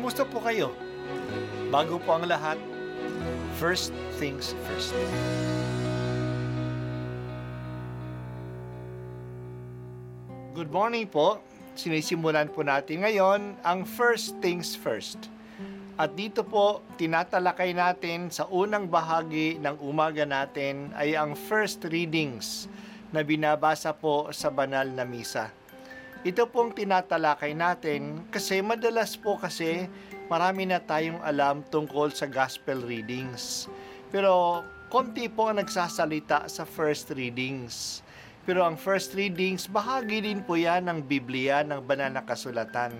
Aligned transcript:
Kamusta 0.00 0.24
po 0.24 0.40
kayo? 0.40 0.72
Bago 1.68 2.00
po 2.00 2.16
ang 2.16 2.24
lahat, 2.24 2.56
first 3.60 3.92
things 4.16 4.56
first. 4.64 4.96
Good 10.56 10.72
morning 10.72 11.04
po. 11.04 11.44
Sinisimulan 11.76 12.48
po 12.48 12.64
natin 12.64 13.04
ngayon 13.04 13.60
ang 13.60 13.84
first 13.84 14.40
things 14.40 14.72
first. 14.72 15.28
At 16.00 16.16
dito 16.16 16.48
po, 16.48 16.80
tinatalakay 16.96 17.76
natin 17.76 18.32
sa 18.32 18.48
unang 18.48 18.88
bahagi 18.88 19.60
ng 19.60 19.84
umaga 19.84 20.24
natin 20.24 20.96
ay 20.96 21.12
ang 21.12 21.36
first 21.36 21.84
readings 21.84 22.72
na 23.12 23.20
binabasa 23.20 23.92
po 23.92 24.32
sa 24.32 24.48
banal 24.48 24.88
na 24.88 25.04
misa. 25.04 25.59
Ito 26.20 26.52
pong 26.52 26.76
tinatalakay 26.76 27.56
natin 27.56 28.28
kasi 28.28 28.60
madalas 28.60 29.16
po 29.16 29.40
kasi 29.40 29.88
marami 30.28 30.68
na 30.68 30.76
tayong 30.76 31.16
alam 31.24 31.64
tungkol 31.72 32.12
sa 32.12 32.28
gospel 32.28 32.84
readings. 32.84 33.72
Pero 34.12 34.60
konti 34.92 35.32
po 35.32 35.48
ang 35.48 35.64
nagsasalita 35.64 36.44
sa 36.44 36.68
first 36.68 37.08
readings. 37.16 38.04
Pero 38.44 38.68
ang 38.68 38.76
first 38.76 39.16
readings, 39.16 39.64
bahagi 39.64 40.20
din 40.20 40.44
po 40.44 40.60
yan 40.60 40.92
ng 40.92 41.08
Biblia, 41.08 41.64
ng 41.64 41.80
banal 41.88 42.12
na 42.12 42.20
kasulatan. 42.20 42.92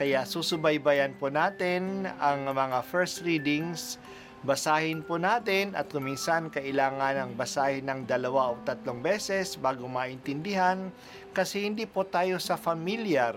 Kaya 0.00 0.24
susubaybayan 0.24 1.20
po 1.20 1.28
natin 1.28 2.08
ang 2.16 2.48
mga 2.48 2.80
first 2.88 3.28
readings, 3.28 4.00
basahin 4.46 5.02
po 5.02 5.18
natin 5.18 5.74
at 5.74 5.90
kuminsan 5.90 6.46
kailangan 6.52 7.18
ng 7.26 7.30
basahin 7.34 7.90
ng 7.90 8.00
dalawa 8.06 8.54
o 8.54 8.60
tatlong 8.62 9.02
beses 9.02 9.58
bago 9.58 9.90
maintindihan 9.90 10.94
kasi 11.34 11.66
hindi 11.66 11.90
po 11.90 12.06
tayo 12.06 12.38
sa 12.38 12.54
familiar 12.54 13.34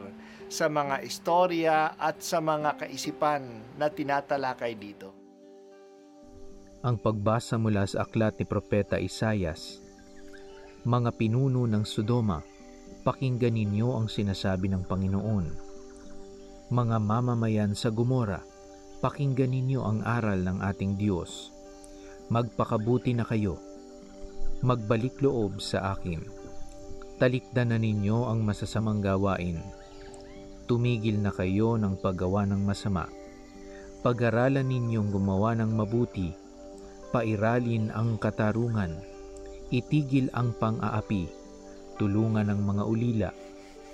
sa 0.51 0.67
mga 0.67 1.01
istorya 1.01 1.95
at 1.95 2.19
sa 2.19 2.43
mga 2.43 2.85
kaisipan 2.85 3.41
na 3.79 3.87
tinatalakay 3.87 4.75
dito. 4.75 5.15
Ang 6.83 6.99
pagbasa 6.99 7.55
mula 7.61 7.87
sa 7.87 8.03
aklat 8.03 8.41
ni 8.41 8.45
Propeta 8.45 8.97
Isayas 8.97 9.79
Mga 10.81 11.13
pinuno 11.13 11.69
ng 11.69 11.85
Sodoma, 11.85 12.41
pakinggan 13.05 13.53
ninyo 13.53 14.01
ang 14.01 14.09
sinasabi 14.09 14.65
ng 14.65 14.89
Panginoon. 14.89 15.45
Mga 16.73 16.97
mamamayan 16.97 17.77
sa 17.77 17.93
Gomora, 17.93 18.41
pakinggan 19.01 19.51
ninyo 19.51 19.81
ang 19.81 19.99
aral 20.05 20.45
ng 20.45 20.61
ating 20.61 20.95
Diyos. 20.95 21.49
Magpakabuti 22.31 23.11
na 23.17 23.27
kayo. 23.27 23.59
Magbalik 24.63 25.19
loob 25.19 25.59
sa 25.59 25.97
akin. 25.97 26.21
Talikdan 27.17 27.73
na 27.73 27.77
ninyo 27.81 28.29
ang 28.29 28.45
masasamang 28.45 29.01
gawain. 29.01 29.59
Tumigil 30.69 31.19
na 31.19 31.33
kayo 31.33 31.75
ng 31.75 31.99
paggawa 31.99 32.45
ng 32.47 32.61
masama. 32.61 33.09
Pag-aralan 34.05 34.69
ninyong 34.69 35.09
gumawa 35.09 35.57
ng 35.57 35.73
mabuti. 35.73 36.31
Pairalin 37.11 37.91
ang 37.91 38.15
katarungan 38.15 39.11
itigil 39.71 40.27
ang 40.35 40.51
pang-aapi, 40.59 41.31
tulungan 41.95 42.51
ang 42.51 42.59
mga 42.59 42.83
ulila, 42.83 43.29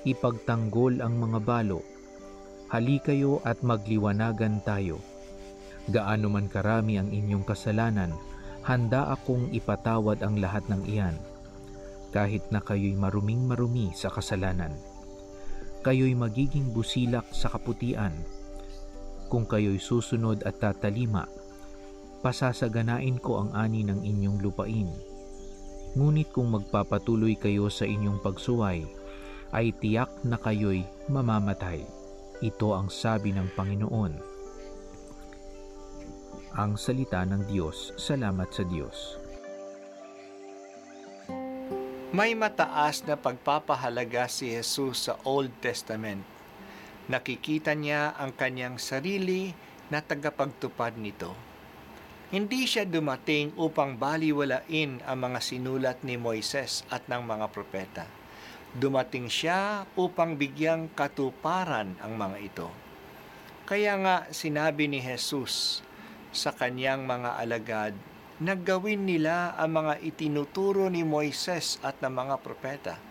ipagtanggol 0.10 1.06
ang 1.06 1.22
mga 1.22 1.40
balo, 1.46 1.86
hali 2.68 3.00
kayo 3.00 3.40
at 3.48 3.60
magliwanagan 3.64 4.64
tayo. 4.64 5.00
Gaano 5.88 6.28
man 6.28 6.52
karami 6.52 7.00
ang 7.00 7.12
inyong 7.12 7.48
kasalanan, 7.48 8.12
handa 8.68 9.12
akong 9.12 9.52
ipatawad 9.56 10.20
ang 10.20 10.40
lahat 10.44 10.68
ng 10.68 10.84
iyan, 10.84 11.16
kahit 12.12 12.44
na 12.52 12.60
kayo'y 12.60 12.96
maruming 12.96 13.48
marumi 13.48 13.96
sa 13.96 14.12
kasalanan. 14.12 14.76
Kayo'y 15.84 16.16
magiging 16.16 16.76
busilak 16.76 17.32
sa 17.32 17.48
kaputian. 17.48 18.12
Kung 19.32 19.48
kayo'y 19.48 19.80
susunod 19.80 20.44
at 20.44 20.60
tatalima, 20.60 21.28
pasasaganain 22.20 23.24
ko 23.24 23.48
ang 23.48 23.56
ani 23.56 23.88
ng 23.88 24.04
inyong 24.04 24.44
lupain 24.44 24.92
Ngunit 25.98 26.30
kung 26.30 26.54
magpapatuloy 26.54 27.34
kayo 27.42 27.74
sa 27.74 27.90
inyong 27.90 28.22
pagsuway, 28.22 28.86
ay 29.50 29.74
tiyak 29.82 30.14
na 30.22 30.38
kayo'y 30.38 30.86
mamamatay. 31.10 31.97
Ito 32.38 32.78
ang 32.78 32.94
sabi 32.94 33.34
ng 33.34 33.50
Panginoon. 33.58 34.14
Ang 36.58 36.72
salita 36.78 37.26
ng 37.26 37.50
Diyos, 37.50 37.98
salamat 37.98 38.50
sa 38.54 38.64
Diyos. 38.66 39.18
May 42.14 42.38
mataas 42.38 43.06
na 43.06 43.18
pagpapahalaga 43.18 44.30
si 44.30 44.54
Jesus 44.54 45.10
sa 45.10 45.18
Old 45.26 45.54
Testament. 45.62 46.22
Nakikita 47.10 47.78
niya 47.78 48.14
ang 48.18 48.34
kanyang 48.34 48.78
sarili 48.78 49.54
na 49.90 50.02
tagapagtupad 50.02 50.98
nito 50.98 51.48
hindi 52.28 52.68
siya 52.68 52.84
dumating 52.84 53.56
upang 53.56 53.96
baliwalain 53.96 55.00
ang 55.00 55.18
mga 55.24 55.40
sinulat 55.40 56.04
ni 56.04 56.20
Moises 56.20 56.84
at 56.92 57.08
ng 57.08 57.24
mga 57.24 57.48
propeta. 57.56 58.17
Dumating 58.78 59.26
siya 59.26 59.90
upang 59.98 60.38
bigyang 60.38 60.94
katuparan 60.94 61.98
ang 61.98 62.14
mga 62.14 62.38
ito. 62.38 62.70
Kaya 63.66 63.98
nga 63.98 64.16
sinabi 64.30 64.86
ni 64.86 65.02
Jesus 65.02 65.82
sa 66.30 66.54
kanyang 66.54 67.10
mga 67.10 67.42
alagad, 67.42 67.98
naggawin 68.38 69.10
nila 69.10 69.58
ang 69.58 69.82
mga 69.82 69.98
itinuturo 70.06 70.94
ni 70.94 71.02
Moises 71.02 71.82
at 71.82 71.98
ng 72.06 72.14
mga 72.14 72.36
propeta. 72.46 73.02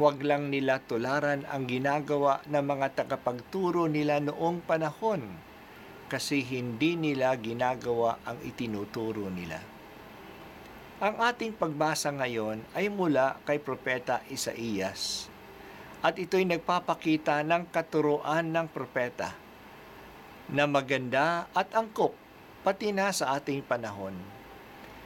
Huwag 0.00 0.24
lang 0.24 0.48
nila 0.48 0.80
tularan 0.80 1.44
ang 1.52 1.68
ginagawa 1.68 2.40
ng 2.48 2.64
mga 2.64 3.04
tagapagturo 3.04 3.92
nila 3.92 4.24
noong 4.24 4.64
panahon 4.64 5.20
kasi 6.08 6.40
hindi 6.40 6.96
nila 6.96 7.36
ginagawa 7.36 8.24
ang 8.24 8.40
itinuturo 8.40 9.28
nila. 9.28 9.77
Ang 10.98 11.14
ating 11.22 11.54
pagbasa 11.54 12.10
ngayon 12.10 12.58
ay 12.74 12.90
mula 12.90 13.38
kay 13.46 13.62
Propeta 13.62 14.18
Isaías. 14.34 15.30
At 16.02 16.18
ito'y 16.18 16.42
nagpapakita 16.42 17.46
ng 17.46 17.70
katuruan 17.70 18.50
ng 18.50 18.66
propeta 18.66 19.30
na 20.50 20.66
maganda 20.66 21.46
at 21.54 21.70
angkop 21.70 22.18
pati 22.66 22.90
na 22.90 23.14
sa 23.14 23.38
ating 23.38 23.62
panahon. 23.62 24.18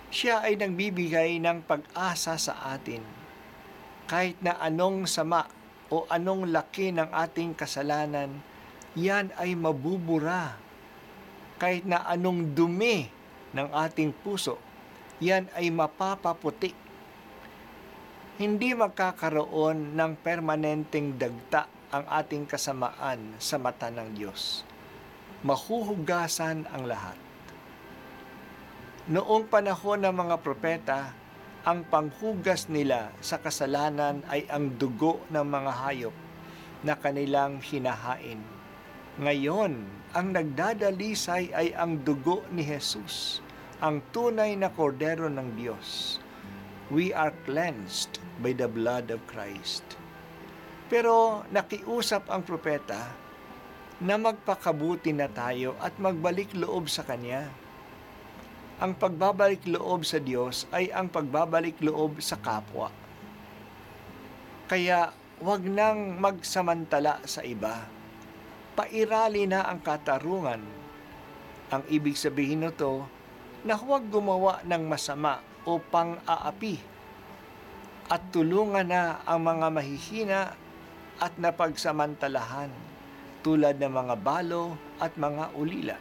Siya 0.08 0.41
ay 0.41 0.56
nagbibigay 0.56 1.36
ng 1.44 1.60
pag-asa 1.69 2.41
sa 2.41 2.72
atin. 2.72 3.04
Kahit 4.08 4.41
na 4.41 4.56
anong 4.64 5.04
sama 5.04 5.44
o 5.92 6.08
anong 6.08 6.56
laki 6.56 6.88
ng 6.97 7.12
ating 7.12 7.52
kasalanan, 7.52 8.41
yan 8.97 9.28
ay 9.36 9.52
mabubura. 9.52 10.56
Kahit 11.60 11.84
na 11.84 12.00
anong 12.08 12.56
dumi 12.56 13.12
ng 13.52 13.69
ating 13.76 14.16
puso, 14.25 14.72
yan 15.22 15.47
ay 15.55 15.71
mapapaputi. 15.71 16.75
Hindi 18.43 18.75
magkakaroon 18.75 19.94
ng 19.94 20.12
permanenteng 20.19 21.15
dagta 21.15 21.71
ang 21.94 22.03
ating 22.10 22.50
kasamaan 22.50 23.38
sa 23.38 23.62
mata 23.62 23.87
ng 23.94 24.19
Diyos. 24.19 24.66
Mahuhugasan 25.47 26.66
ang 26.66 26.82
lahat. 26.91 27.15
Noong 29.06 29.47
panahon 29.47 30.03
ng 30.03 30.15
mga 30.15 30.37
propeta, 30.43 31.15
ang 31.62 31.87
panghugas 31.87 32.66
nila 32.66 33.15
sa 33.22 33.38
kasalanan 33.38 34.27
ay 34.27 34.50
ang 34.50 34.75
dugo 34.75 35.22
ng 35.31 35.47
mga 35.47 35.72
hayop 35.87 36.16
na 36.82 36.99
kanilang 36.99 37.62
hinahain 37.62 38.43
ngayon, 39.21 39.84
ang 40.16 40.32
nagdadalisay 40.32 41.53
ay 41.53 41.77
ang 41.77 42.00
dugo 42.00 42.41
ni 42.49 42.65
Jesus, 42.65 43.44
ang 43.82 43.98
tunay 44.15 44.55
na 44.55 44.70
kordero 44.70 45.26
ng 45.26 45.58
Diyos. 45.58 46.23
We 46.94 47.11
are 47.11 47.34
cleansed 47.43 48.23
by 48.38 48.55
the 48.55 48.70
blood 48.70 49.11
of 49.11 49.26
Christ. 49.26 49.82
Pero 50.87 51.43
nakiusap 51.50 52.31
ang 52.31 52.46
propeta 52.46 53.11
na 53.99 54.14
magpakabuti 54.14 55.11
na 55.11 55.26
tayo 55.26 55.75
at 55.82 55.99
magbalik 55.99 56.55
loob 56.55 56.87
sa 56.87 57.02
Kanya. 57.02 57.50
Ang 58.79 58.94
pagbabalik 58.94 59.67
loob 59.67 60.06
sa 60.06 60.23
Diyos 60.23 60.70
ay 60.70 60.94
ang 60.94 61.11
pagbabalik 61.11 61.82
loob 61.82 62.23
sa 62.23 62.38
kapwa. 62.38 62.87
Kaya 64.70 65.11
wag 65.43 65.67
nang 65.67 66.23
magsamantala 66.23 67.19
sa 67.26 67.43
iba 67.43 67.82
pairali 68.73 69.44
na 69.44 69.69
ang 69.69 69.84
katarungan. 69.84 70.64
Ang 71.73 71.82
ibig 71.88 72.17
sabihin 72.17 72.64
nito 72.64 73.05
na 73.62 73.79
huwag 73.79 74.06
gumawa 74.11 74.62
ng 74.67 74.85
masama 74.87 75.38
o 75.62 75.79
pang-aapi 75.79 76.82
at 78.11 78.23
tulungan 78.35 78.87
na 78.87 79.23
ang 79.23 79.41
mga 79.47 79.67
mahihina 79.70 80.41
at 81.23 81.32
napagsamantalahan 81.38 82.69
tulad 83.47 83.79
ng 83.79 83.93
mga 83.93 84.14
balo 84.19 84.75
at 84.99 85.14
mga 85.14 85.55
ulila. 85.55 85.97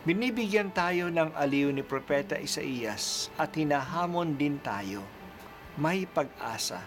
Binibigyan 0.00 0.72
tayo 0.72 1.12
ng 1.12 1.36
aliw 1.36 1.68
ni 1.76 1.84
Propeta 1.84 2.40
Isaías 2.40 3.28
at 3.36 3.52
hinahamon 3.52 4.32
din 4.40 4.56
tayo. 4.64 5.04
May 5.76 6.08
pag-asa 6.08 6.80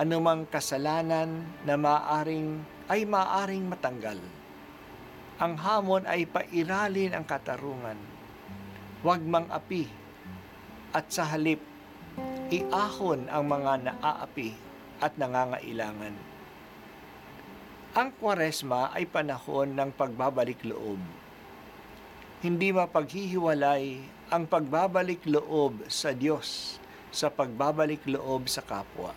anumang 0.00 0.48
kasalanan 0.48 1.44
na 1.68 1.74
maaring 1.76 2.62
ay 2.88 3.04
maaring 3.04 3.68
matanggal. 3.68 4.16
Ang 5.40 5.56
hamon 5.56 6.04
ay 6.04 6.28
pairalin 6.28 7.16
ang 7.16 7.24
katarungan. 7.24 7.96
Huwag 9.00 9.24
mang 9.24 9.48
api 9.48 9.88
at 10.92 11.08
sa 11.08 11.24
halip 11.24 11.62
iahon 12.52 13.32
ang 13.32 13.48
mga 13.48 13.72
naaapi 13.88 14.52
at 15.00 15.16
nangangailangan. 15.16 16.12
Ang 17.92 18.08
kwaresma 18.20 18.92
ay 18.92 19.08
panahon 19.08 19.72
ng 19.72 19.90
pagbabalik 19.96 20.60
loob. 20.68 21.00
Hindi 22.44 22.68
mapaghihiwalay 22.72 23.84
ang 24.32 24.44
pagbabalik 24.48 25.24
loob 25.28 25.88
sa 25.88 26.12
Diyos 26.12 26.76
sa 27.12 27.28
pagbabalik 27.28 28.04
loob 28.08 28.48
sa 28.48 28.64
kapwa. 28.64 29.12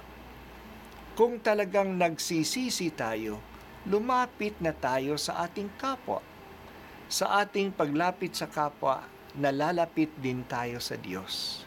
Kung 1.15 1.39
talagang 1.39 1.95
nagsisisi 1.95 2.91
tayo, 2.91 3.39
lumapit 3.85 4.57
na 4.57 4.73
tayo 4.73 5.13
sa 5.15 5.45
ating 5.45 5.69
kapwa. 5.77 6.21
Sa 7.05 7.37
ating 7.37 7.69
paglapit 7.69 8.33
sa 8.33 8.49
kapwa, 8.49 9.05
nalalapit 9.37 10.09
din 10.17 10.41
tayo 10.41 10.81
sa 10.81 10.97
Diyos. 10.97 11.61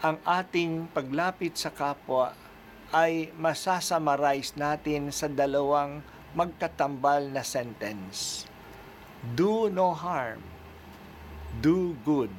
Ang 0.00 0.18
ating 0.24 0.88
paglapit 0.90 1.54
sa 1.54 1.68
kapwa 1.68 2.32
ay 2.96 3.28
masasamarize 3.36 4.56
natin 4.56 5.12
sa 5.12 5.28
dalawang 5.28 6.00
magkatambal 6.32 7.28
na 7.28 7.44
sentence. 7.44 8.48
Do 9.36 9.68
no 9.68 9.92
harm. 9.92 10.40
Do 11.60 11.94
good. 12.02 12.32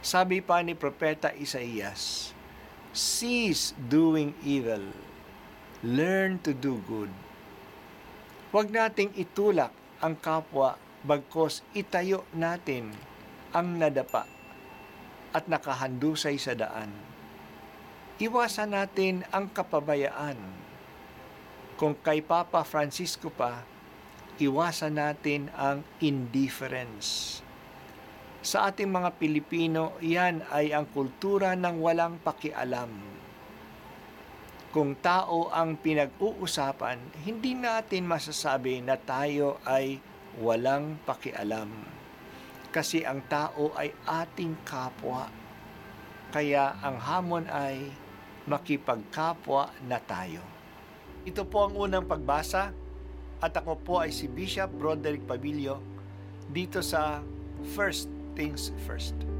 Sabi 0.00 0.40
pa 0.40 0.64
ni 0.64 0.72
Propeta 0.72 1.28
Isaías, 1.36 2.32
Cease 2.90 3.76
doing 3.76 4.32
evil. 4.42 4.82
Learn 5.84 6.40
to 6.42 6.56
do 6.56 6.80
good. 6.88 7.12
Huwag 8.50 8.74
nating 8.74 9.14
itulak 9.14 9.70
ang 10.02 10.18
kapwa 10.18 10.74
bagkos 11.06 11.62
itayo 11.70 12.26
natin 12.34 12.90
ang 13.54 13.78
nadapa 13.78 14.26
at 15.30 15.46
nakahandusay 15.46 16.34
sa 16.34 16.58
daan. 16.58 16.90
Iwasan 18.18 18.74
natin 18.74 19.22
ang 19.30 19.46
kapabayaan. 19.54 20.34
Kung 21.78 21.94
kay 22.02 22.26
Papa 22.26 22.66
Francisco 22.66 23.30
pa, 23.30 23.62
iwasan 24.42 24.98
natin 24.98 25.46
ang 25.54 25.86
indifference. 26.02 27.38
Sa 28.42 28.66
ating 28.66 28.90
mga 28.90 29.14
Pilipino, 29.14 29.94
yan 30.02 30.42
ay 30.50 30.74
ang 30.74 30.90
kultura 30.90 31.54
ng 31.54 31.78
walang 31.78 32.18
pakialam. 32.18 33.19
Kung 34.70 34.94
tao 35.02 35.50
ang 35.50 35.74
pinag-uusapan, 35.74 37.26
hindi 37.26 37.58
natin 37.58 38.06
masasabi 38.06 38.78
na 38.78 38.94
tayo 38.94 39.58
ay 39.66 39.98
walang 40.38 40.94
pakialam. 41.02 41.66
Kasi 42.70 43.02
ang 43.02 43.18
tao 43.26 43.74
ay 43.74 43.90
ating 44.06 44.54
kapwa. 44.62 45.26
Kaya 46.30 46.78
ang 46.86 47.02
hamon 47.02 47.50
ay 47.50 47.90
makipagkapwa 48.46 49.74
na 49.90 49.98
tayo. 49.98 50.38
Ito 51.26 51.42
po 51.50 51.66
ang 51.66 51.74
unang 51.74 52.06
pagbasa 52.06 52.70
at 53.42 53.52
ako 53.58 53.74
po 53.74 53.94
ay 53.98 54.14
si 54.14 54.30
Bishop 54.30 54.70
Broderick 54.70 55.26
Pabilio 55.26 55.82
dito 56.46 56.78
sa 56.78 57.26
First 57.74 58.06
Things 58.38 58.70
First. 58.86 59.39